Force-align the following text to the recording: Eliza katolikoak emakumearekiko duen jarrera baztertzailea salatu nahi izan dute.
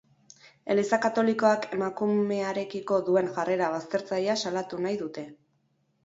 Eliza 0.75 0.97
katolikoak 1.01 1.67
emakumearekiko 1.75 2.97
duen 3.09 3.29
jarrera 3.35 3.67
baztertzailea 3.75 4.37
salatu 4.45 4.81
nahi 4.87 4.97
izan 4.97 5.01
dute. 5.05 5.27